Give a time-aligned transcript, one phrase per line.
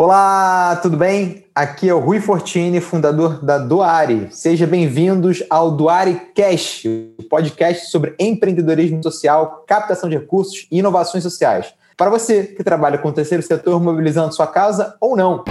[0.00, 1.44] Olá, tudo bem?
[1.52, 4.28] Aqui é o Rui Fortini, fundador da Doare.
[4.30, 6.84] Sejam bem-vindos ao Doare Cash,
[7.18, 11.74] o podcast sobre empreendedorismo social, captação de recursos e inovações sociais.
[11.96, 15.42] Para você que trabalha com o terceiro setor mobilizando sua casa ou não.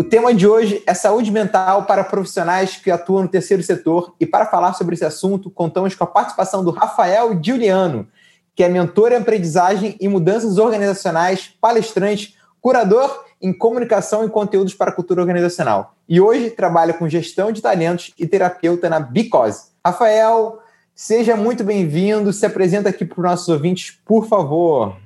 [0.00, 4.14] O tema de hoje é saúde mental para profissionais que atuam no terceiro setor.
[4.18, 8.08] E para falar sobre esse assunto, contamos com a participação do Rafael Giuliano,
[8.56, 14.90] que é mentor em aprendizagem e mudanças organizacionais, palestrante, curador em comunicação e conteúdos para
[14.90, 15.94] a cultura organizacional.
[16.08, 19.64] E hoje trabalha com gestão de talentos e terapeuta na Bicose.
[19.84, 20.60] Rafael,
[20.94, 22.32] seja muito bem-vindo.
[22.32, 24.96] Se apresenta aqui para os nossos ouvintes, por favor.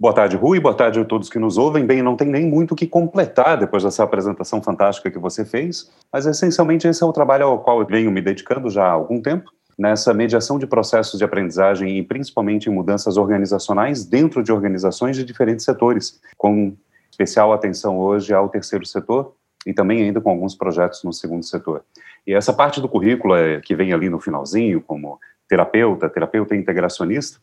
[0.00, 0.60] Boa tarde, Rui.
[0.60, 1.84] Boa tarde a todos que nos ouvem.
[1.84, 5.90] Bem, não tem nem muito o que completar depois dessa apresentação fantástica que você fez,
[6.12, 9.20] mas essencialmente esse é o trabalho ao qual eu venho me dedicando já há algum
[9.20, 15.16] tempo, nessa mediação de processos de aprendizagem e principalmente em mudanças organizacionais dentro de organizações
[15.16, 16.76] de diferentes setores, com
[17.10, 19.34] especial atenção hoje ao terceiro setor
[19.66, 21.82] e também ainda com alguns projetos no segundo setor.
[22.24, 27.40] E essa parte do currículo é, que vem ali no finalzinho, como terapeuta, terapeuta integracionista,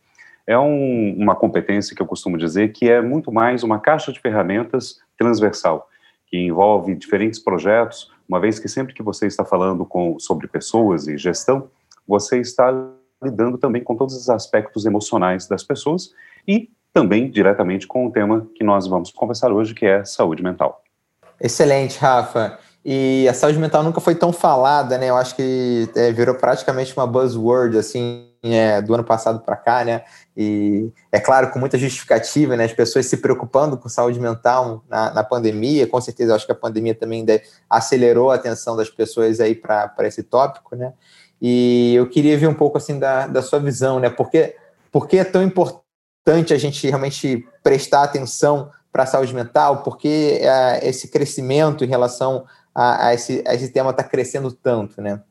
[0.48, 4.20] é um, uma competência que eu costumo dizer que é muito mais uma caixa de
[4.20, 5.90] ferramentas transversal,
[6.28, 11.08] que envolve diferentes projetos, uma vez que sempre que você está falando com, sobre pessoas
[11.08, 11.70] e gestão,
[12.08, 12.72] você está
[13.23, 16.12] lidando também com todos os aspectos emocionais das pessoas
[16.48, 20.82] e também diretamente com o tema que nós vamos conversar hoje, que é saúde mental.
[21.42, 22.58] Excelente, Rafa.
[22.86, 25.10] E a saúde mental nunca foi tão falada, né?
[25.10, 29.84] Eu acho que é, virou praticamente uma buzzword, assim, é, do ano passado para cá,
[29.84, 30.04] né?
[30.36, 32.66] E é claro, com muita justificativa, né?
[32.66, 36.56] As pessoas se preocupando com saúde mental na, na pandemia, com certeza, acho que a
[36.56, 37.26] pandemia também
[37.70, 40.94] acelerou a atenção das pessoas aí para esse tópico, né?
[41.42, 44.10] E eu queria ver um pouco assim da, da sua visão, né?
[44.10, 44.56] Porque,
[44.92, 49.84] porque é tão importante a gente realmente prestar atenção para a saúde mental?
[49.84, 55.02] Porque é, esse crescimento em relação a, a esse, a esse tema está crescendo tanto,
[55.02, 55.22] né?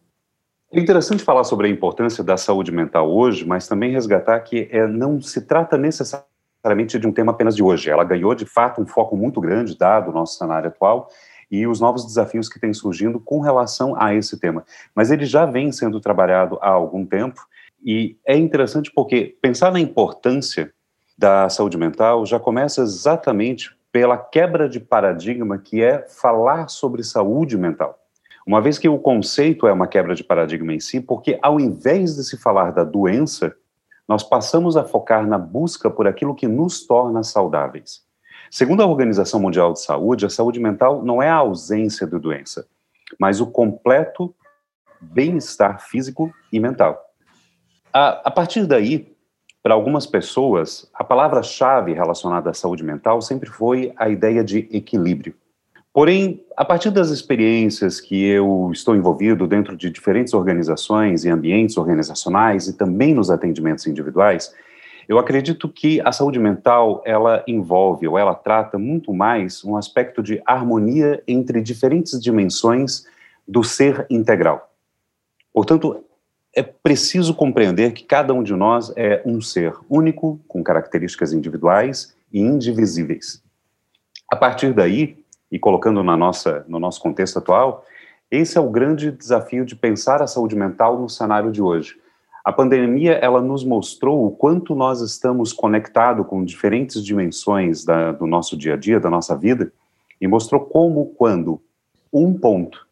[0.77, 4.89] É interessante falar sobre a importância da saúde mental hoje, mas também resgatar que é,
[4.89, 7.89] não se trata necessariamente de um tema apenas de hoje.
[7.89, 11.09] Ela ganhou, de fato, um foco muito grande, dado o nosso cenário atual,
[11.49, 14.65] e os novos desafios que têm surgindo com relação a esse tema.
[14.93, 17.41] Mas ele já vem sendo trabalhado há algum tempo,
[17.81, 20.73] e é interessante porque pensar na importância
[21.17, 27.56] da saúde mental já começa exatamente pela quebra de paradigma que é falar sobre saúde
[27.56, 28.04] mental.
[28.47, 32.15] Uma vez que o conceito é uma quebra de paradigma em si, porque ao invés
[32.16, 33.56] de se falar da doença,
[34.06, 38.03] nós passamos a focar na busca por aquilo que nos torna saudáveis.
[38.50, 42.66] Segundo a Organização Mundial de Saúde, a saúde mental não é a ausência de doença,
[43.19, 44.34] mas o completo
[45.00, 47.00] bem-estar físico e mental.
[47.93, 49.15] A, a partir daí,
[49.62, 55.34] para algumas pessoas, a palavra-chave relacionada à saúde mental sempre foi a ideia de equilíbrio.
[55.94, 61.77] Porém, a partir das experiências que eu estou envolvido dentro de diferentes organizações e ambientes
[61.77, 64.53] organizacionais e também nos atendimentos individuais,
[65.09, 70.21] eu acredito que a saúde mental ela envolve ou ela trata muito mais um aspecto
[70.21, 73.06] de harmonia entre diferentes dimensões
[73.47, 74.75] do ser integral.
[75.53, 76.05] Portanto,
[76.56, 82.16] é preciso compreender que cada um de nós é um ser único, com características individuais
[82.32, 83.41] e indivisíveis.
[84.28, 85.24] A partir daí,
[85.55, 87.85] e colocando na nossa, no nosso contexto atual,
[88.29, 91.95] esse é o grande desafio de pensar a saúde mental no cenário de hoje.
[92.45, 98.27] A pandemia ela nos mostrou o quanto nós estamos conectados com diferentes dimensões da, do
[98.27, 99.73] nosso dia a dia, da nossa vida,
[100.21, 101.63] e mostrou como, quando
[102.13, 102.85] um ponto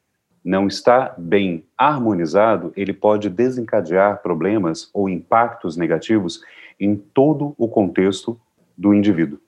[0.45, 6.41] não está bem harmonizado, ele pode desencadear problemas ou impactos negativos
[6.79, 8.39] em todo o contexto
[8.79, 9.41] do indivíduo.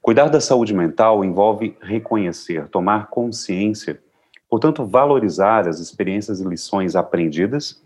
[0.00, 4.00] Cuidar da saúde mental envolve reconhecer, tomar consciência,
[4.48, 7.82] portanto, valorizar as experiências e lições aprendidas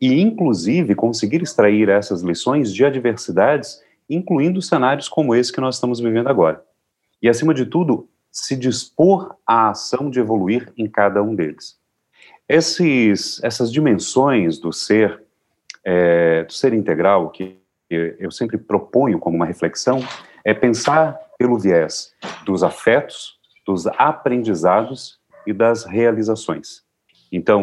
[0.00, 6.00] e, inclusive, conseguir extrair essas lições de adversidades, incluindo cenários como esse que nós estamos
[6.00, 6.62] vivendo agora.
[7.22, 11.76] E, acima de tudo, se dispor à ação de evoluir em cada um deles.
[12.48, 15.22] Esses, essas dimensões do ser,
[15.84, 17.58] é, do ser integral, que
[17.88, 20.02] eu sempre proponho como uma reflexão,
[20.44, 22.12] é pensar pelo viés
[22.46, 23.32] dos afetos,
[23.66, 26.82] dos aprendizados e das realizações.
[27.32, 27.62] Então,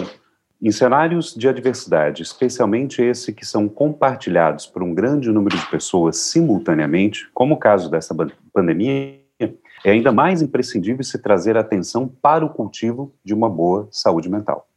[0.62, 6.18] em cenários de adversidade, especialmente esse que são compartilhados por um grande número de pessoas
[6.18, 8.14] simultaneamente, como o caso dessa
[8.52, 14.28] pandemia, é ainda mais imprescindível se trazer atenção para o cultivo de uma boa saúde
[14.30, 14.68] mental.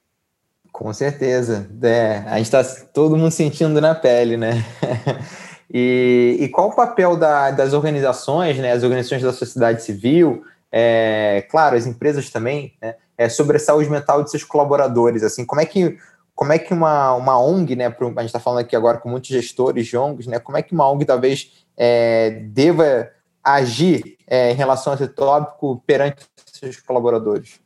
[0.71, 1.69] Com certeza.
[1.83, 2.63] É, a gente está
[2.95, 4.65] todo mundo sentindo na pele, né?
[5.73, 11.47] e, e, qual o papel da, das organizações, né, as organizações da sociedade civil, é,
[11.51, 15.23] claro, as empresas também, né, é, sobre a saúde mental de seus colaboradores?
[15.23, 15.97] Assim, como é que
[16.35, 19.31] como é que uma, uma ONG, né, a gente está falando aqui agora com muitos
[19.31, 23.11] gestores de ONGs, né, como é que uma ONG talvez é, deva
[23.45, 27.62] agir é, em relação a esse tópico perante seus colaboradores?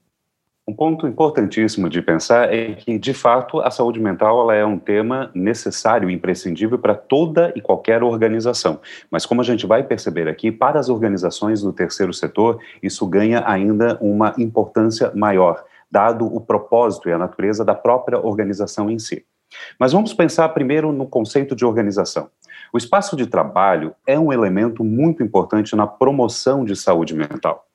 [0.68, 4.80] Um ponto importantíssimo de pensar é que, de fato, a saúde mental ela é um
[4.80, 8.80] tema necessário e imprescindível para toda e qualquer organização.
[9.08, 13.44] Mas, como a gente vai perceber aqui, para as organizações do terceiro setor, isso ganha
[13.46, 19.24] ainda uma importância maior, dado o propósito e a natureza da própria organização em si.
[19.78, 22.28] Mas vamos pensar primeiro no conceito de organização.
[22.72, 27.65] O espaço de trabalho é um elemento muito importante na promoção de saúde mental.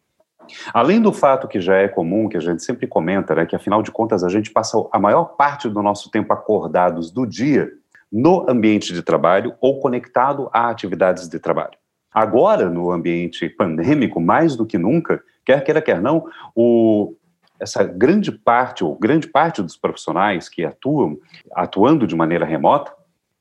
[0.74, 3.82] Além do fato que já é comum, que a gente sempre comenta, né, que afinal
[3.82, 7.72] de contas a gente passa a maior parte do nosso tempo acordados do dia
[8.12, 11.78] no ambiente de trabalho ou conectado a atividades de trabalho.
[12.14, 17.16] Agora, no ambiente pandêmico, mais do que nunca, quer queira, quer não, o,
[17.58, 21.18] essa grande parte, ou grande parte dos profissionais que atuam,
[21.54, 22.92] atuando de maneira remota,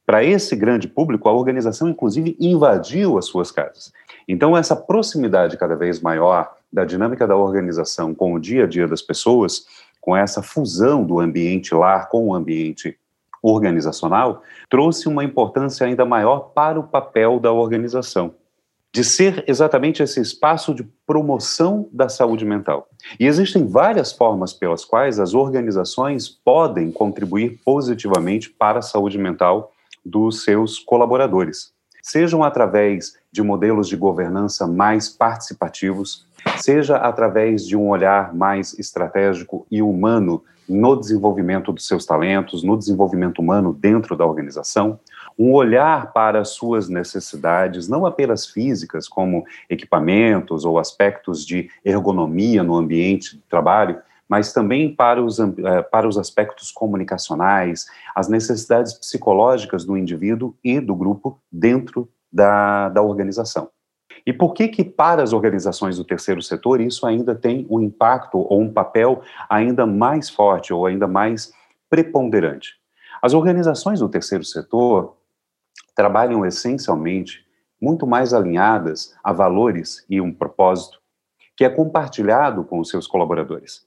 [0.06, 3.92] para esse grande público, a organização, inclusive, invadiu as suas casas.
[4.26, 8.86] Então, essa proximidade cada vez maior da dinâmica da organização com o dia a dia
[8.86, 9.66] das pessoas,
[10.00, 12.98] com essa fusão do ambiente lar com o ambiente
[13.42, 18.34] organizacional, trouxe uma importância ainda maior para o papel da organização,
[18.92, 22.88] de ser exatamente esse espaço de promoção da saúde mental.
[23.18, 29.72] E existem várias formas pelas quais as organizações podem contribuir positivamente para a saúde mental
[30.04, 31.72] dos seus colaboradores,
[32.02, 36.26] sejam através de modelos de governança mais participativos,
[36.58, 42.78] seja através de um olhar mais estratégico e humano no desenvolvimento dos seus talentos, no
[42.78, 45.00] desenvolvimento humano dentro da organização,
[45.36, 52.62] um olhar para as suas necessidades, não apenas físicas, como equipamentos ou aspectos de ergonomia
[52.62, 53.98] no ambiente de trabalho,
[54.28, 60.78] mas também para os, eh, para os aspectos comunicacionais, as necessidades psicológicas do indivíduo e
[60.78, 63.70] do grupo dentro da, da organização.
[64.26, 68.38] E por que que para as organizações do terceiro setor isso ainda tem um impacto
[68.38, 71.52] ou um papel ainda mais forte ou ainda mais
[71.88, 72.74] preponderante?
[73.22, 75.16] As organizações do terceiro setor
[75.94, 77.46] trabalham essencialmente
[77.80, 81.00] muito mais alinhadas a valores e um propósito
[81.56, 83.86] que é compartilhado com os seus colaboradores.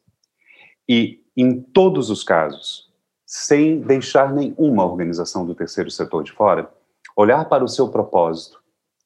[0.87, 2.91] E em todos os casos,
[3.25, 6.71] sem deixar nenhuma organização do terceiro setor de fora,
[7.15, 8.62] olhar para o seu propósito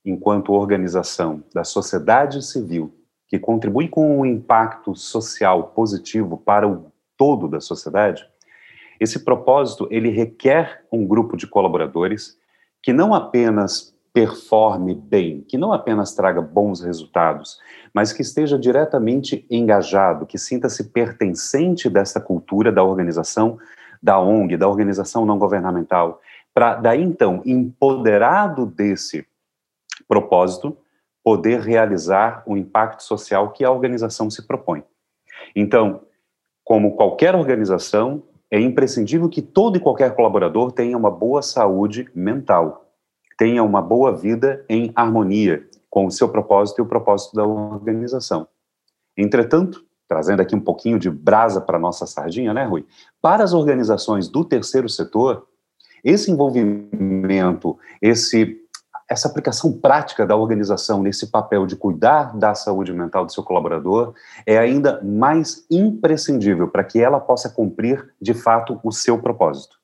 [0.09, 2.93] enquanto organização da sociedade civil
[3.27, 6.85] que contribui com um impacto social positivo para o
[7.17, 8.25] todo da sociedade,
[8.99, 12.37] esse propósito ele requer um grupo de colaboradores
[12.81, 17.59] que não apenas performe bem, que não apenas traga bons resultados,
[17.93, 23.59] mas que esteja diretamente engajado, que sinta-se pertencente dessa cultura da organização,
[24.01, 26.21] da ONG, da organização não governamental,
[26.53, 29.27] para daí então, empoderado desse
[30.07, 30.77] propósito,
[31.23, 34.83] poder realizar o impacto social que a organização se propõe.
[35.55, 36.01] Então,
[36.63, 42.93] como qualquer organização, é imprescindível que todo e qualquer colaborador tenha uma boa saúde mental,
[43.37, 48.47] tenha uma boa vida em harmonia com o seu propósito e o propósito da organização.
[49.17, 52.85] Entretanto, trazendo aqui um pouquinho de brasa para nossa sardinha, né, Rui?
[53.21, 55.47] Para as organizações do terceiro setor,
[56.03, 58.66] esse envolvimento, esse
[59.09, 64.13] essa aplicação prática da organização nesse papel de cuidar da saúde mental do seu colaborador
[64.45, 69.77] é ainda mais imprescindível para que ela possa cumprir de fato o seu propósito.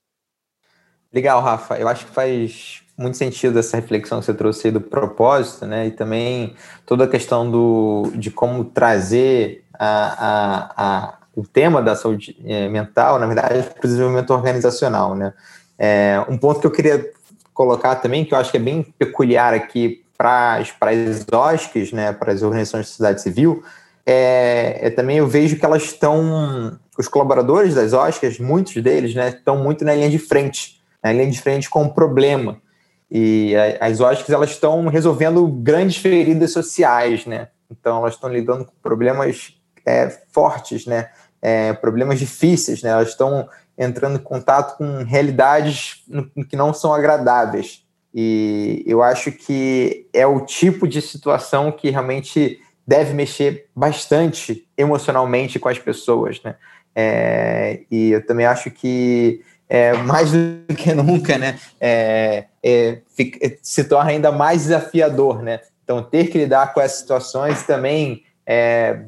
[1.12, 1.78] Legal, Rafa.
[1.78, 5.88] Eu acho que faz muito sentido essa reflexão que você trouxe aí do propósito, né?
[5.88, 9.88] E também toda a questão do, de como trazer a,
[10.28, 15.34] a, a o tema da saúde eh, mental, na verdade, para o desenvolvimento organizacional, né?
[15.80, 17.12] É, um ponto que eu queria
[17.54, 21.92] colocar também, que eu acho que é bem peculiar aqui para as, para as OSCs,
[21.92, 23.64] né, para as organizações de sociedade civil,
[24.06, 29.30] é, é, também eu vejo que elas estão, os colaboradores das OSCs, muitos deles, né,
[29.30, 32.62] estão muito na linha de frente, na linha de frente com o problema.
[33.10, 38.74] E as OSCs, elas estão resolvendo grandes feridas sociais, né, então elas estão lidando com
[38.82, 39.56] problemas
[39.86, 41.10] é, fortes, né,
[41.42, 46.04] é, problemas difíceis, né, elas estão entrando em contato com realidades
[46.50, 47.84] que não são agradáveis.
[48.14, 55.58] E eu acho que é o tipo de situação que realmente deve mexer bastante emocionalmente
[55.58, 56.56] com as pessoas, né?
[56.96, 60.38] É, e eu também acho que é, mais do
[60.78, 65.62] que nunca, né, é, é, fica, se torna ainda mais desafiador, né?
[65.84, 69.06] Então, ter que lidar com essas situações também é,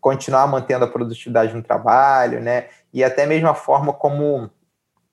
[0.00, 2.66] continuar mantendo a produtividade no trabalho, né?
[2.92, 4.50] E até mesmo a forma como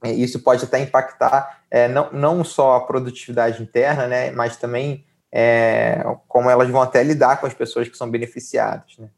[0.03, 4.32] é, isso pode até impactar é, não, não só a produtividade interna, né?
[4.32, 9.10] Mas também é, como elas vão até lidar com as pessoas que são beneficiadas, né?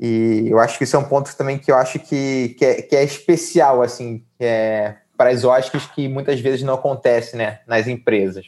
[0.00, 2.82] E eu acho que isso é um ponto também que eu acho que, que, é,
[2.82, 7.88] que é especial, assim, é, para as OSCs que muitas vezes não acontece, né, nas
[7.88, 8.46] empresas.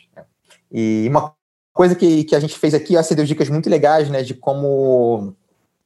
[0.71, 1.35] E uma
[1.73, 5.35] coisa que, que a gente fez aqui, você deu dicas muito legais, né, de como,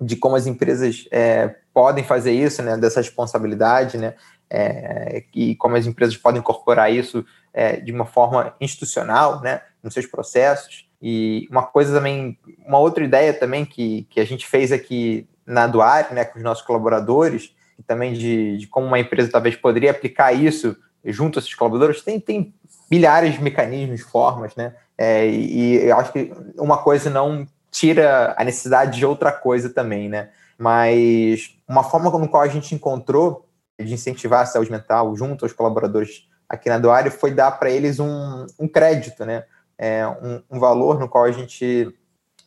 [0.04, 4.14] de como as empresas é, podem fazer isso, né, dessa responsabilidade, né,
[4.50, 9.94] é, e como as empresas podem incorporar isso é, de uma forma institucional, né, nos
[9.94, 10.88] seus processos.
[11.00, 15.66] E uma coisa também, uma outra ideia também que, que a gente fez aqui na
[15.66, 19.90] Duare, né, com os nossos colaboradores, e também de, de como uma empresa talvez poderia
[19.90, 22.54] aplicar isso junto a seus colaboradores, tem, tem
[22.90, 24.74] milhares de mecanismos, formas, né?
[24.96, 30.08] É, e eu acho que uma coisa não tira a necessidade de outra coisa também,
[30.08, 30.30] né?
[30.56, 35.52] Mas uma forma como qual a gente encontrou de incentivar a saúde mental junto aos
[35.52, 39.44] colaboradores aqui na Doário foi dar para eles um, um crédito, né?
[39.76, 41.92] É, um, um, valor no qual a gente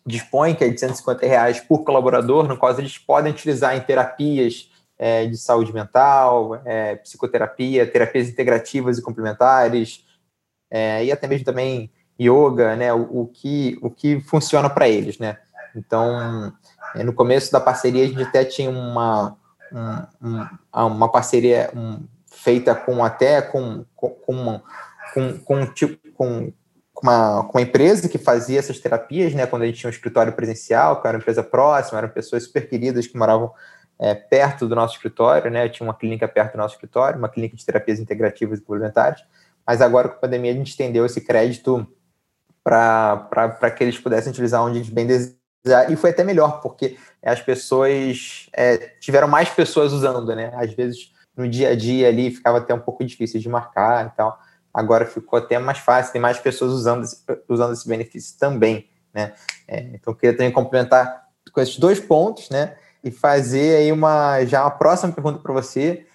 [0.06, 4.72] dispõe, que é de 150 reais por colaborador, no qual eles podem utilizar em terapias
[4.98, 10.06] é, de saúde mental, é, psicoterapia, terapias integrativas e complementares,
[10.72, 12.94] é, e até mesmo também yoga, né?
[12.94, 15.38] O, o que, o que funciona para eles, né?
[15.76, 16.52] Então,
[16.96, 19.38] é, no começo da parceria, a gente até tinha uma,
[20.22, 24.10] um, uma parceria um, feita com até com, com,
[25.14, 26.52] com, com, tipo, com,
[27.04, 29.46] uma, com uma empresa que fazia essas terapias, né?
[29.46, 32.68] Quando a gente tinha um escritório presencial, que era uma empresa próxima, eram pessoas super
[32.68, 33.52] queridas que moravam
[34.00, 35.70] é, perto do nosso escritório, né?
[35.70, 39.24] Tinha uma clínica perto do nosso escritório, uma clínica de terapias integrativas e complementares.
[39.66, 41.86] Mas agora, com a pandemia, a gente estendeu esse crédito
[42.68, 45.90] para que eles pudessem utilizar onde eles bem desejar.
[45.90, 50.52] E foi até melhor, porque as pessoas é, tiveram mais pessoas usando, né?
[50.54, 54.10] Às vezes no dia a dia ali ficava até um pouco difícil de marcar e
[54.18, 54.38] tal.
[54.74, 59.34] Agora ficou até mais fácil, tem mais pessoas usando esse, usando esse benefício também, né?
[59.66, 62.76] É, então eu queria também complementar com esses dois pontos, né?
[63.02, 66.06] E fazer aí uma já uma próxima pergunta para você,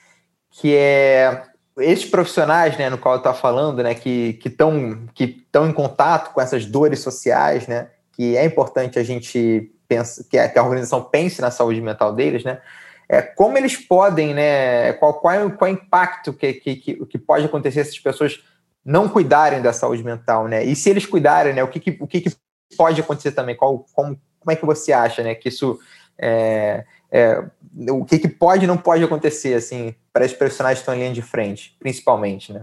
[0.51, 1.45] que é
[1.79, 6.41] esses profissionais, né, no qual estou falando, né, que estão que estão em contato com
[6.41, 11.03] essas dores sociais, né, que é importante a gente pensa que a, que a organização
[11.03, 12.61] pense na saúde mental deles, né,
[13.09, 17.19] é como eles podem, né, qual qual, qual é o impacto que, que, que, que
[17.19, 18.43] pode acontecer se as pessoas
[18.85, 22.07] não cuidarem da saúde mental, né, e se eles cuidarem, né, o que, que o
[22.07, 22.37] que, que
[22.77, 25.79] pode acontecer também, qual como, como é que você acha, né, que isso
[26.19, 27.45] é, é,
[27.91, 30.99] o que, que pode e não pode acontecer, assim, para esses profissionais que estão em
[30.99, 32.63] linha de frente, principalmente, né?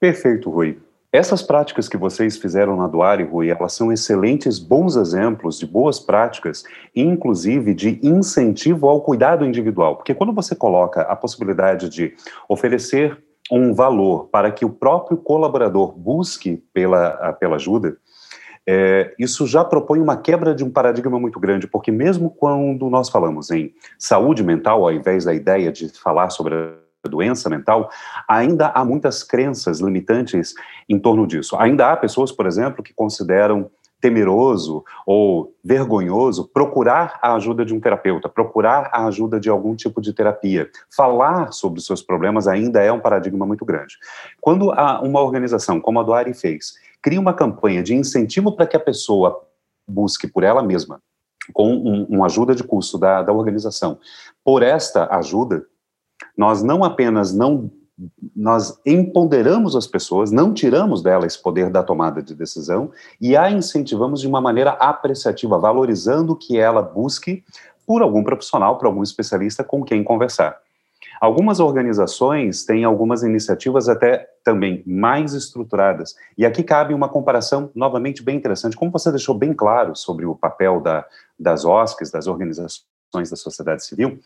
[0.00, 0.78] Perfeito, Rui.
[1.12, 6.00] Essas práticas que vocês fizeram na Duari, Rui, elas são excelentes, bons exemplos de boas
[6.00, 9.94] práticas, inclusive de incentivo ao cuidado individual.
[9.94, 12.14] Porque quando você coloca a possibilidade de
[12.48, 13.16] oferecer
[13.48, 17.96] um valor para que o próprio colaborador busque pela, pela ajuda,
[18.66, 23.08] é, isso já propõe uma quebra de um paradigma muito grande, porque mesmo quando nós
[23.08, 27.90] falamos em saúde mental, ao invés da ideia de falar sobre a doença mental,
[28.26, 30.54] ainda há muitas crenças limitantes
[30.88, 31.56] em torno disso.
[31.58, 37.80] Ainda há pessoas, por exemplo, que consideram temeroso ou vergonhoso procurar a ajuda de um
[37.80, 40.68] terapeuta, procurar a ajuda de algum tipo de terapia.
[40.94, 43.96] Falar sobre os seus problemas ainda é um paradigma muito grande.
[44.42, 44.70] Quando
[45.02, 49.46] uma organização como a Doari fez, cria uma campanha de incentivo para que a pessoa
[49.86, 51.02] busque por ela mesma,
[51.52, 53.98] com um, uma ajuda de custo da, da organização,
[54.42, 55.66] por esta ajuda,
[56.34, 57.70] nós não apenas não
[58.34, 63.48] nós empoderamos as pessoas, não tiramos dela esse poder da tomada de decisão e a
[63.50, 67.44] incentivamos de uma maneira apreciativa, valorizando que ela busque
[67.86, 70.58] por algum profissional, por algum especialista com quem conversar.
[71.20, 76.14] Algumas organizações têm algumas iniciativas até também mais estruturadas.
[76.36, 78.76] E aqui cabe uma comparação, novamente, bem interessante.
[78.76, 81.06] Como você deixou bem claro sobre o papel da,
[81.38, 84.18] das OSCs, das organizações da sociedade civil,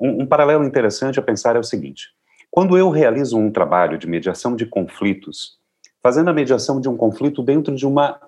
[0.00, 2.08] um, um paralelo interessante a pensar é o seguinte:
[2.50, 5.58] quando eu realizo um trabalho de mediação de conflitos,
[6.02, 8.20] fazendo a mediação de um conflito dentro de uma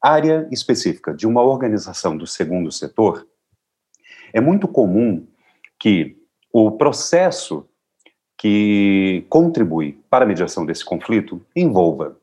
[0.00, 3.26] área específica, de uma organização do segundo setor,
[4.32, 5.26] é muito comum
[5.78, 6.21] que
[6.52, 7.64] o processo
[8.36, 12.16] que contribui para a mediação desse conflito envolva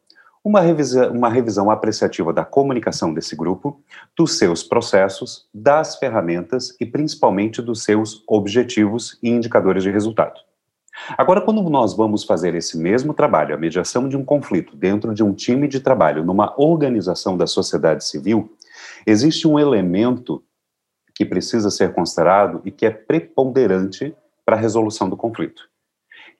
[0.43, 3.81] uma revisão, uma revisão apreciativa da comunicação desse grupo,
[4.17, 10.39] dos seus processos, das ferramentas e principalmente dos seus objetivos e indicadores de resultado.
[11.17, 15.23] Agora, quando nós vamos fazer esse mesmo trabalho, a mediação de um conflito dentro de
[15.23, 18.53] um time de trabalho, numa organização da sociedade civil,
[19.05, 20.43] existe um elemento
[21.19, 25.63] que precisa ser considerado e que é preponderante para a resolução do conflito,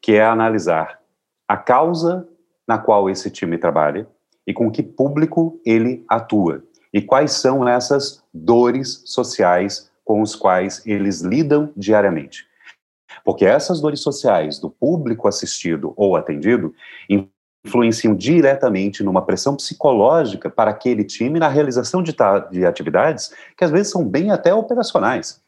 [0.01, 1.01] que é analisar
[1.45, 2.25] a causa
[2.65, 4.07] na qual esse time trabalha
[4.48, 10.81] e com que público ele atua e quais são essas dores sociais com os quais
[10.88, 12.48] eles lidam diariamente.
[13.25, 16.74] Porque essas dores sociais do público assistido ou atendido
[17.66, 22.16] influenciam diretamente numa pressão psicológica para aquele time na realização de,
[22.51, 25.42] de atividades que às vezes são bem até operacionais.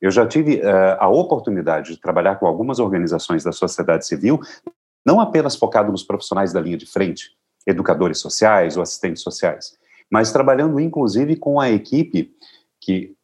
[0.00, 4.38] Eu já tive uh, a oportunidade de trabalhar com algumas organizações da sociedade civil,
[5.04, 7.30] não apenas focado nos profissionais da linha de frente,
[7.66, 9.76] educadores sociais ou assistentes sociais,
[10.10, 12.30] mas trabalhando inclusive com a equipe
[12.80, 13.15] que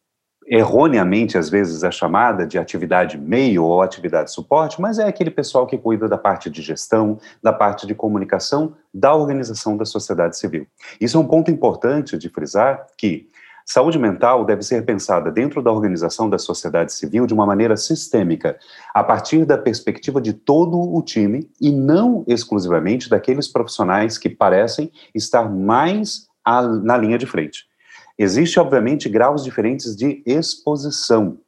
[0.47, 5.65] erroneamente às vezes é chamada de atividade meio ou atividade suporte, mas é aquele pessoal
[5.65, 10.67] que cuida da parte de gestão, da parte de comunicação da organização da sociedade civil.
[10.99, 13.29] Isso é um ponto importante de frisar que
[13.65, 18.57] saúde mental deve ser pensada dentro da organização da sociedade civil de uma maneira sistêmica,
[18.93, 24.91] a partir da perspectiva de todo o time e não exclusivamente daqueles profissionais que parecem
[25.15, 26.27] estar mais
[26.83, 27.65] na linha de frente.
[28.17, 31.39] Existem, obviamente, graus diferentes de exposição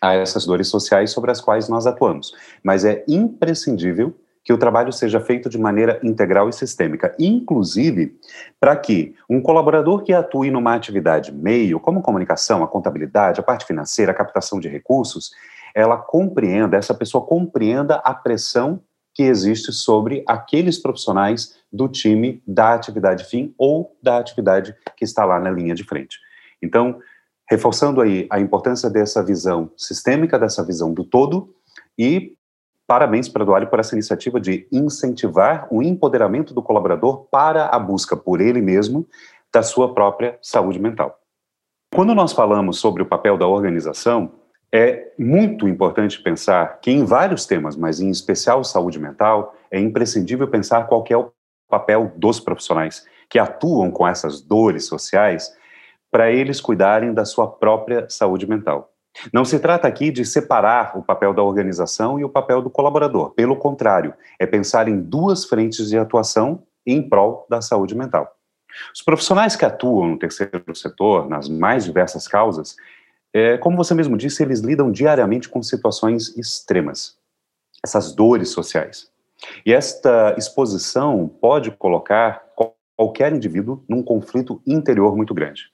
[0.00, 4.90] a essas dores sociais sobre as quais nós atuamos, mas é imprescindível que o trabalho
[4.92, 8.18] seja feito de maneira integral e sistêmica, inclusive
[8.58, 13.66] para que um colaborador que atue numa atividade meio, como comunicação, a contabilidade, a parte
[13.66, 15.32] financeira, a captação de recursos,
[15.74, 18.80] ela compreenda, essa pessoa compreenda a pressão
[19.18, 25.24] que existe sobre aqueles profissionais do time da atividade fim ou da atividade que está
[25.24, 26.20] lá na linha de frente.
[26.62, 27.00] Então,
[27.50, 31.52] reforçando aí a importância dessa visão sistêmica, dessa visão do todo,
[31.98, 32.36] e
[32.86, 37.78] parabéns para a Duale por essa iniciativa de incentivar o empoderamento do colaborador para a
[37.78, 39.04] busca por ele mesmo
[39.52, 41.18] da sua própria saúde mental.
[41.92, 44.30] Quando nós falamos sobre o papel da organização,
[44.72, 50.48] é muito importante pensar que em vários temas, mas em especial saúde mental, é imprescindível
[50.48, 51.32] pensar qual é o
[51.68, 55.54] papel dos profissionais que atuam com essas dores sociais
[56.10, 58.92] para eles cuidarem da sua própria saúde mental.
[59.32, 63.30] Não se trata aqui de separar o papel da organização e o papel do colaborador.
[63.30, 68.32] Pelo contrário, é pensar em duas frentes de atuação em prol da saúde mental.
[68.94, 72.76] Os profissionais que atuam no terceiro setor, nas mais diversas causas,
[73.38, 77.16] é, como você mesmo disse, eles lidam diariamente com situações extremas,
[77.84, 79.10] essas dores sociais.
[79.64, 82.42] E esta exposição pode colocar
[82.96, 85.70] qualquer indivíduo num conflito interior muito grande.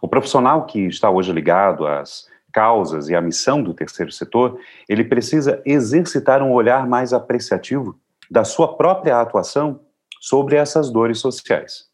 [0.00, 5.04] O profissional que está hoje ligado às causas e à missão do terceiro setor, ele
[5.04, 7.98] precisa exercitar um olhar mais apreciativo
[8.30, 9.80] da sua própria atuação
[10.20, 11.86] sobre essas dores sociais.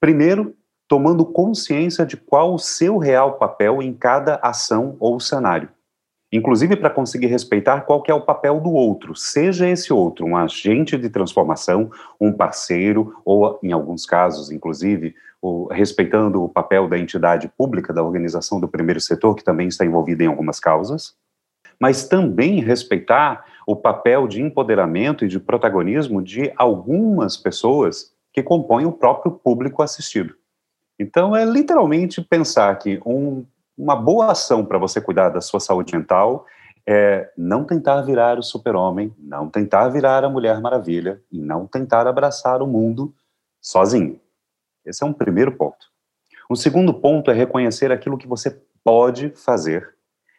[0.00, 0.54] Primeiro,
[0.90, 5.68] tomando consciência de qual o seu real papel em cada ação ou cenário.
[6.32, 10.98] Inclusive para conseguir respeitar qual é o papel do outro, seja esse outro um agente
[10.98, 17.48] de transformação, um parceiro, ou, em alguns casos, inclusive, o, respeitando o papel da entidade
[17.56, 21.14] pública, da organização do primeiro setor, que também está envolvida em algumas causas,
[21.80, 28.86] mas também respeitar o papel de empoderamento e de protagonismo de algumas pessoas que compõem
[28.86, 30.39] o próprio público assistido.
[31.00, 33.42] Então, é literalmente pensar que um,
[33.76, 36.44] uma boa ação para você cuidar da sua saúde mental
[36.86, 42.06] é não tentar virar o super-homem, não tentar virar a Mulher Maravilha e não tentar
[42.06, 43.14] abraçar o mundo
[43.62, 44.20] sozinho.
[44.84, 45.86] Esse é um primeiro ponto.
[46.50, 49.94] O segundo ponto é reconhecer aquilo que você pode fazer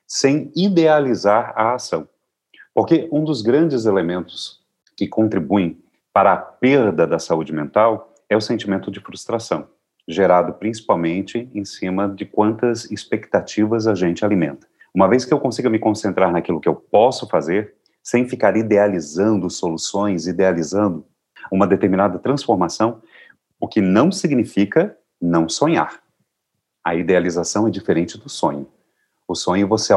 [0.06, 2.08] sem idealizar a ação.
[2.72, 4.62] Porque um dos grandes elementos
[4.96, 9.68] que contribuem para a perda da saúde mental é o sentimento de frustração
[10.08, 14.68] gerado principalmente em cima de quantas expectativas a gente alimenta.
[14.94, 19.50] Uma vez que eu consiga me concentrar naquilo que eu posso fazer, sem ficar idealizando
[19.50, 21.06] soluções, idealizando
[21.52, 23.02] uma determinada transformação,
[23.60, 26.02] o que não significa não sonhar.
[26.84, 28.68] A idealização é diferente do sonho.
[29.28, 29.94] O sonho você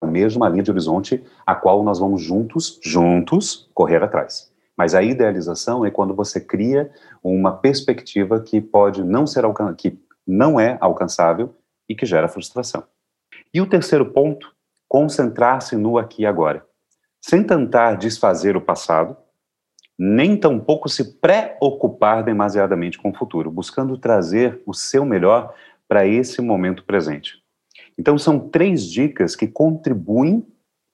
[0.00, 4.49] almeja uma linha de horizonte a qual nós vamos juntos, juntos, correr atrás.
[4.80, 6.90] Mas a idealização é quando você cria
[7.22, 9.44] uma perspectiva que pode não ser
[9.76, 11.54] que não é alcançável
[11.86, 12.84] e que gera frustração.
[13.52, 14.50] E o terceiro ponto,
[14.88, 16.64] concentrar-se no aqui e agora.
[17.20, 19.18] Sem tentar desfazer o passado,
[19.98, 25.54] nem tampouco se preocupar demasiadamente com o futuro, buscando trazer o seu melhor
[25.86, 27.34] para esse momento presente.
[27.98, 30.42] Então, são três dicas que contribuem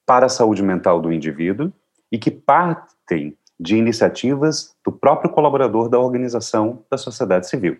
[0.05, 1.71] para a saúde mental do indivíduo
[2.11, 7.77] e que partem de iniciativas do próprio colaborador da organização da sociedade civil.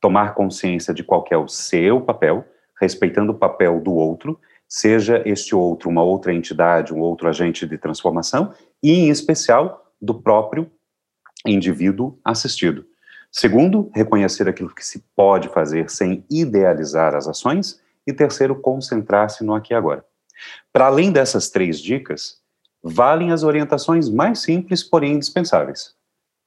[0.00, 2.44] Tomar consciência de qual é o seu papel,
[2.80, 7.78] respeitando o papel do outro, seja este outro uma outra entidade, um outro agente de
[7.78, 10.70] transformação, e em especial do próprio
[11.46, 12.84] indivíduo assistido.
[13.30, 17.80] Segundo, reconhecer aquilo que se pode fazer sem idealizar as ações.
[18.06, 20.04] E terceiro, concentrar-se no aqui e agora.
[20.72, 22.38] Para além dessas três dicas,
[22.84, 25.94] valem as orientações mais simples, porém indispensáveis.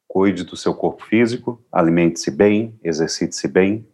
[0.08, 3.88] Cuide do seu corpo físico, alimente-se bem, exercite-se bem,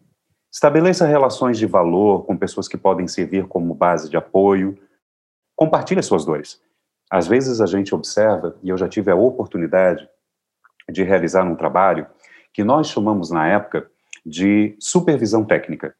[0.51, 4.77] estabeleça relações de valor com pessoas que podem servir como base de apoio,
[5.55, 6.61] compartilhe suas dores.
[7.09, 10.07] Às vezes a gente observa, e eu já tive a oportunidade
[10.91, 12.05] de realizar um trabalho
[12.53, 13.89] que nós chamamos na época
[14.25, 15.95] de supervisão técnica.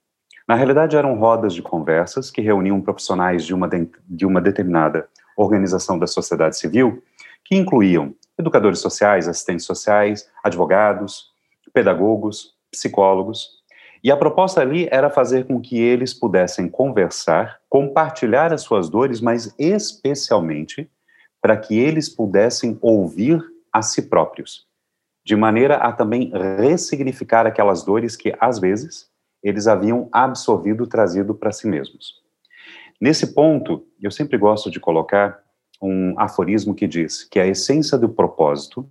[0.48, 5.08] Na realidade, eram rodas de conversas que reuniam profissionais de uma, de, de uma determinada
[5.36, 7.04] organização da sociedade civil,
[7.46, 11.32] que incluíam educadores sociais, assistentes sociais, advogados,
[11.74, 13.62] pedagogos, psicólogos.
[14.04, 19.22] E a proposta ali era fazer com que eles pudessem conversar, compartilhar as suas dores,
[19.22, 20.90] mas especialmente
[21.42, 23.42] para que eles pudessem ouvir
[23.72, 24.66] a si próprios,
[25.26, 29.10] de maneira a também ressignificar aquelas dores que, às vezes,
[29.42, 32.23] eles haviam absorvido, trazido para si mesmos.
[33.00, 35.42] Nesse ponto, eu sempre gosto de colocar
[35.82, 38.90] um aforismo que diz que a essência do propósito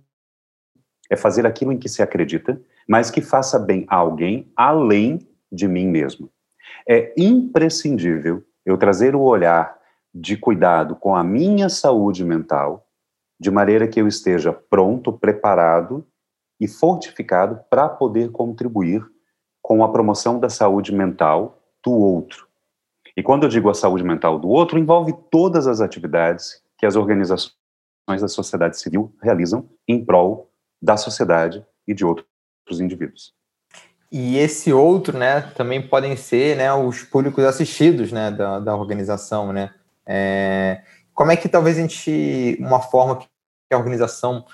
[1.09, 5.67] é fazer aquilo em que se acredita, mas que faça bem a alguém além de
[5.67, 6.29] mim mesmo.
[6.87, 9.77] É imprescindível eu trazer o olhar
[10.13, 12.87] de cuidado com a minha saúde mental,
[13.39, 16.05] de maneira que eu esteja pronto, preparado
[16.59, 19.03] e fortificado para poder contribuir
[19.61, 22.47] com a promoção da saúde mental do outro.
[23.15, 26.95] E quando eu digo a saúde mental do outro, envolve todas as atividades que as
[26.95, 27.53] organizações
[28.07, 30.49] da sociedade civil realizam em prol
[30.81, 32.27] da sociedade e de outros
[32.79, 33.33] indivíduos.
[34.11, 39.51] E esse outro, né, também podem ser, né, os públicos assistidos, né, da, da organização,
[39.51, 39.73] né.
[40.05, 40.81] É,
[41.13, 43.27] como é que talvez a gente, uma forma que
[43.71, 44.45] a organização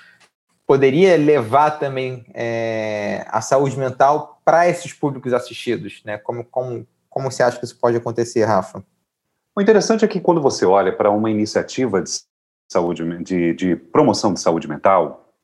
[0.70, 6.16] poderia levar também é, a saúde mental para esses públicos assistidos, né?
[6.16, 8.82] Como, como, como você acha que isso pode acontecer, Rafa?
[9.54, 12.10] O interessante é que quando você olha para uma iniciativa de
[12.70, 15.34] saúde, de, de promoção de saúde mental,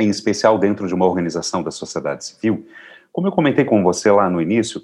[0.00, 2.66] em especial dentro de uma organização da sociedade civil,
[3.12, 4.82] como eu comentei com você lá no início,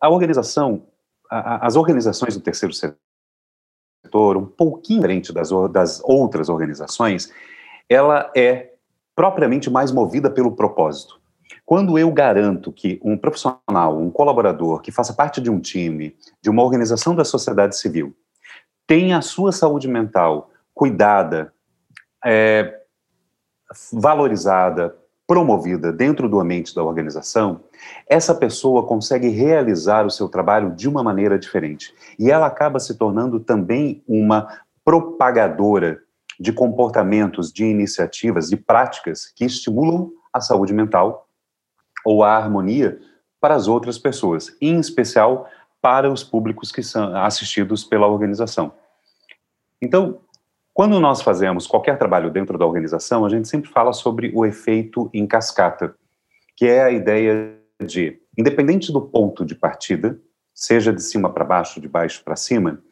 [0.00, 0.86] a organização,
[1.30, 7.30] as organizações do terceiro setor, um pouquinho diferente das, das outras organizações,
[7.88, 8.72] ela é
[9.14, 11.19] propriamente mais movida pelo propósito.
[11.70, 16.50] Quando eu garanto que um profissional, um colaborador que faça parte de um time, de
[16.50, 18.12] uma organização da sociedade civil,
[18.88, 21.54] tenha a sua saúde mental cuidada,
[22.26, 22.76] é,
[23.92, 24.96] valorizada,
[25.28, 27.60] promovida dentro do ambiente da organização,
[28.08, 31.94] essa pessoa consegue realizar o seu trabalho de uma maneira diferente.
[32.18, 36.00] E ela acaba se tornando também uma propagadora
[36.40, 41.28] de comportamentos, de iniciativas, de práticas que estimulam a saúde mental
[42.04, 42.98] ou a harmonia
[43.40, 45.48] para as outras pessoas, em especial
[45.80, 48.72] para os públicos que são assistidos pela organização.
[49.80, 50.20] Então,
[50.74, 55.10] quando nós fazemos qualquer trabalho dentro da organização, a gente sempre fala sobre o efeito
[55.12, 55.94] em cascata,
[56.54, 60.18] que é a ideia de, independente do ponto de partida,
[60.54, 62.82] seja de cima para baixo, de baixo para cima,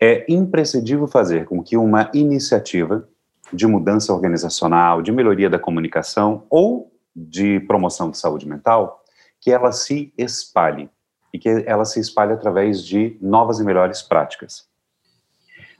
[0.00, 3.08] é imprescindível fazer com que uma iniciativa
[3.52, 9.02] de mudança organizacional, de melhoria da comunicação ou de promoção de saúde mental,
[9.40, 10.90] que ela se espalhe
[11.32, 14.68] e que ela se espalhe através de novas e melhores práticas.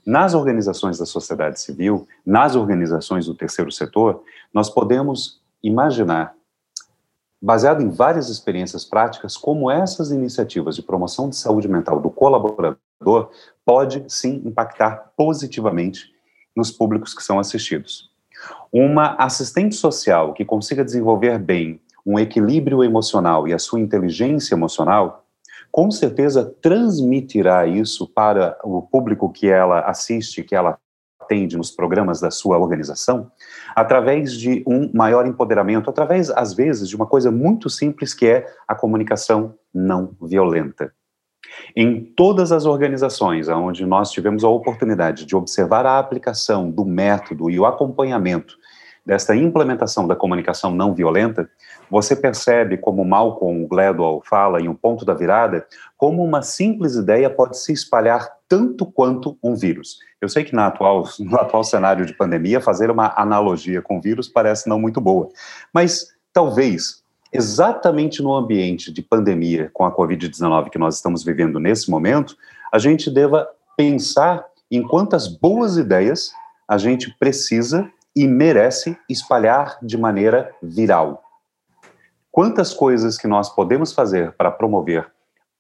[0.05, 4.23] Nas organizações da sociedade civil, nas organizações do terceiro setor,
[4.55, 6.35] nós podemos imaginar,
[7.43, 13.31] baseado em várias experiências práticas, como essas iniciativas de promoção de saúde mental do colaborador
[13.65, 16.15] pode sim impactar positivamente
[16.57, 18.11] nos públicos que são assistidos.
[18.73, 25.25] Uma assistente social que consiga desenvolver bem um equilíbrio emocional e a sua inteligência emocional,
[25.73, 30.79] com certeza transmitirá isso para o público que ela assiste, que ela
[31.21, 33.31] atende nos programas da sua organização,
[33.75, 38.47] através de um maior empoderamento, através, às vezes, de uma coisa muito simples que é
[38.69, 40.93] a comunicação não violenta.
[41.75, 47.51] Em todas as organizações onde nós tivemos a oportunidade de observar a aplicação do método
[47.51, 48.57] e o acompanhamento
[49.07, 51.49] desta implementação da comunicação não violenta,
[51.89, 55.65] você percebe como Malcolm Gladwell fala em Um Ponto da Virada,
[55.97, 59.99] como uma simples ideia pode se espalhar tanto quanto um vírus.
[60.21, 64.29] Eu sei que na atual, no atual cenário de pandemia, fazer uma analogia com vírus
[64.29, 65.29] parece não muito boa,
[65.73, 67.06] mas talvez
[67.37, 72.37] exatamente no ambiente de pandemia com a Covid-19 que nós estamos vivendo nesse momento,
[72.73, 76.33] a gente deva pensar em quantas boas ideias
[76.69, 81.23] a gente precisa e merece espalhar de maneira viral.
[82.33, 85.07] Quantas coisas que nós podemos fazer para promover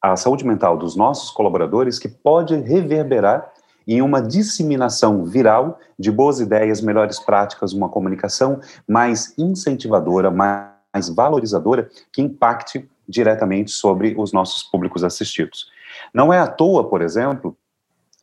[0.03, 3.53] a saúde mental dos nossos colaboradores que pode reverberar
[3.87, 10.76] em uma disseminação viral de boas ideias, melhores práticas, uma comunicação mais incentivadora, mais
[11.09, 15.71] valorizadora, que impacte diretamente sobre os nossos públicos assistidos.
[16.13, 17.57] Não é à toa, por exemplo,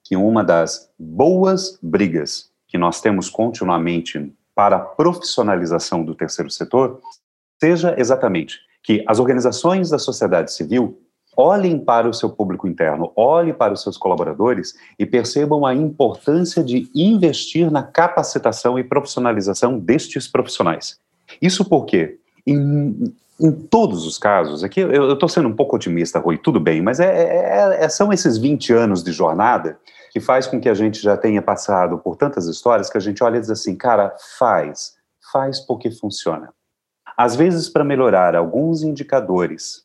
[0.04, 7.00] que uma das boas brigas que nós temos continuamente para a profissionalização do terceiro setor
[7.62, 11.00] seja exatamente que as organizações da sociedade civil
[11.36, 16.64] olhem para o seu público interno, olhem para os seus colaboradores e percebam a importância
[16.64, 21.00] de investir na capacitação e profissionalização destes profissionais.
[21.42, 26.38] Isso porque, em, em todos os casos, aqui eu estou sendo um pouco otimista, Rui,
[26.38, 29.78] tudo bem, mas é, é, é, são esses 20 anos de jornada
[30.12, 33.24] que faz com que a gente já tenha passado por tantas histórias que a gente
[33.24, 34.94] olha e diz assim, cara, faz,
[35.32, 36.54] faz porque funciona.
[37.18, 39.84] Às vezes, para melhorar alguns indicadores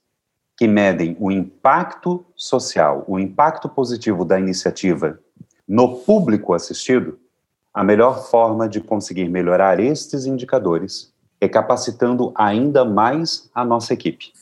[0.56, 5.18] que medem o impacto social, o impacto positivo da iniciativa
[5.66, 7.18] no público assistido,
[7.72, 14.32] a melhor forma de conseguir melhorar estes indicadores é capacitando ainda mais a nossa equipe.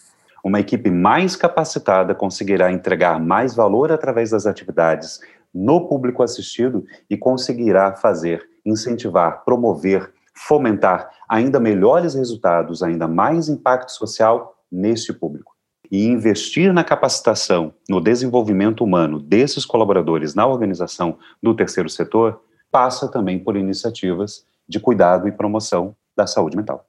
[0.43, 5.21] Uma equipe mais capacitada conseguirá entregar mais valor através das atividades
[5.53, 13.91] no público assistido e conseguirá fazer, incentivar, promover, fomentar ainda melhores resultados, ainda mais impacto
[13.91, 15.57] social neste público.
[15.91, 23.09] E investir na capacitação, no desenvolvimento humano desses colaboradores na organização do terceiro setor passa
[23.09, 26.87] também por iniciativas de cuidado e promoção da saúde mental.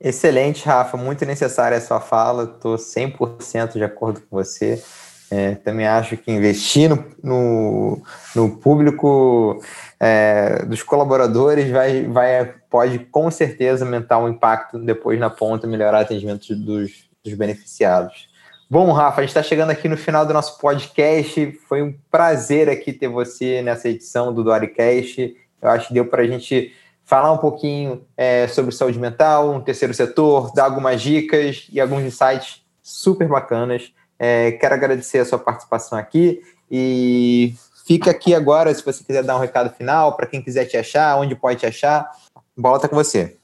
[0.00, 4.82] Excelente, Rafa, muito necessária a sua fala, estou 100% de acordo com você.
[5.30, 8.02] É, também acho que investir no, no,
[8.34, 9.62] no público
[9.98, 16.00] é, dos colaboradores vai, vai, pode com certeza aumentar o impacto depois na ponta, melhorar
[16.00, 18.28] o atendimento dos, dos beneficiados.
[18.68, 21.52] Bom, Rafa, a gente está chegando aqui no final do nosso podcast.
[21.68, 25.34] Foi um prazer aqui ter você nessa edição do DoriCast.
[25.62, 29.60] Eu acho que deu para a gente falar um pouquinho é, sobre saúde mental, um
[29.60, 33.92] terceiro setor, dar algumas dicas e alguns insights super bacanas.
[34.18, 37.54] É, quero agradecer a sua participação aqui e
[37.86, 41.18] fica aqui agora se você quiser dar um recado final para quem quiser te achar,
[41.18, 42.08] onde pode te achar.
[42.56, 43.36] Bola está com você.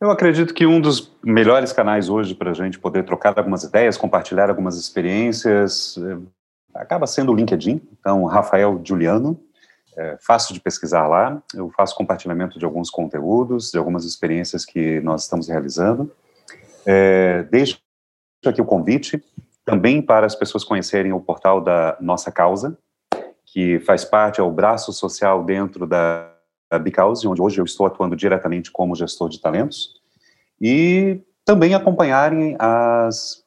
[0.00, 3.96] Eu acredito que um dos melhores canais hoje para a gente poder trocar algumas ideias,
[3.96, 6.18] compartilhar algumas experiências, é,
[6.80, 7.80] acaba sendo o LinkedIn.
[7.98, 9.38] Então, Rafael Juliano,
[9.98, 11.42] é fácil de pesquisar lá.
[11.52, 16.10] Eu faço compartilhamento de alguns conteúdos, de algumas experiências que nós estamos realizando.
[16.86, 17.80] É, deixo
[18.46, 19.22] aqui o convite
[19.64, 22.78] também para as pessoas conhecerem o portal da Nossa Causa,
[23.44, 26.32] que faz parte, é o braço social dentro da,
[26.70, 29.94] da Bicause, onde hoje eu estou atuando diretamente como gestor de talentos,
[30.60, 33.42] e também acompanharem as,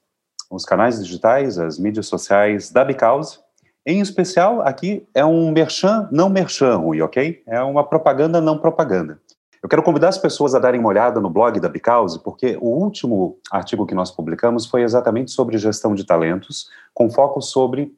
[0.52, 3.40] os canais digitais, as mídias sociais da Bicause,
[3.86, 7.42] em especial, aqui é um merchan, não merchan, Rui, ok?
[7.48, 9.20] É uma propaganda, não propaganda.
[9.62, 12.68] Eu quero convidar as pessoas a darem uma olhada no blog da Bicause, porque o
[12.68, 17.94] último artigo que nós publicamos foi exatamente sobre gestão de talentos, com foco sobre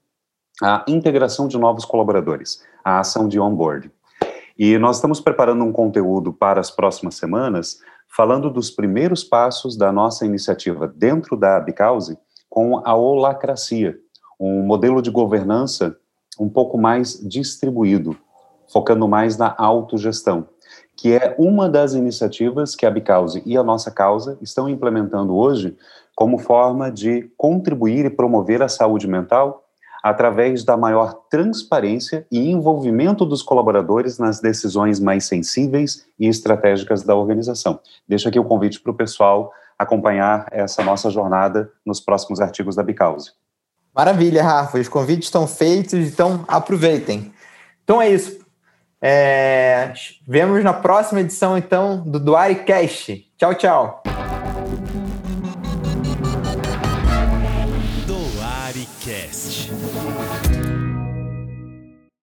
[0.62, 3.92] a integração de novos colaboradores, a ação de onboard.
[4.58, 9.92] E nós estamos preparando um conteúdo para as próximas semanas, falando dos primeiros passos da
[9.92, 12.18] nossa iniciativa dentro da Bicause
[12.50, 13.98] com a holacracia,
[14.46, 15.96] um modelo de governança
[16.40, 18.18] um pouco mais distribuído,
[18.68, 20.48] focando mais na autogestão
[20.96, 25.76] que é uma das iniciativas que a Bicause e a nossa causa estão implementando hoje
[26.16, 29.64] como forma de contribuir e promover a saúde mental
[30.04, 37.16] através da maior transparência e envolvimento dos colaboradores nas decisões mais sensíveis e estratégicas da
[37.16, 37.80] organização.
[38.08, 42.84] Deixo aqui o convite para o pessoal acompanhar essa nossa jornada nos próximos artigos da
[42.84, 43.32] Bicause.
[43.94, 44.80] Maravilha, Rafa.
[44.80, 47.34] Os convites estão feitos, então aproveitem.
[47.84, 48.44] Então é isso.
[49.02, 49.94] É,
[50.26, 53.28] vemos na próxima edição, então, do DuariCast.
[53.38, 54.13] Tchau, tchau.